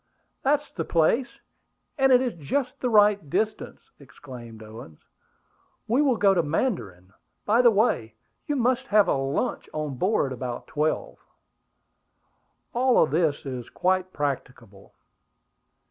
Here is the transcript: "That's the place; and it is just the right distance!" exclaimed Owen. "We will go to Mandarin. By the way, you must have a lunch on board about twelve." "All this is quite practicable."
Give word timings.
"That's 0.41 0.71
the 0.71 0.83
place; 0.83 1.29
and 1.95 2.11
it 2.11 2.21
is 2.23 2.33
just 2.33 2.79
the 2.79 2.89
right 2.89 3.29
distance!" 3.29 3.91
exclaimed 3.99 4.63
Owen. 4.63 4.97
"We 5.87 6.01
will 6.01 6.17
go 6.17 6.33
to 6.33 6.41
Mandarin. 6.41 7.13
By 7.45 7.61
the 7.61 7.69
way, 7.69 8.15
you 8.47 8.55
must 8.55 8.87
have 8.87 9.07
a 9.07 9.13
lunch 9.13 9.69
on 9.73 9.97
board 9.99 10.33
about 10.33 10.65
twelve." 10.65 11.19
"All 12.73 13.05
this 13.05 13.45
is 13.45 13.69
quite 13.69 14.11
practicable." 14.11 14.95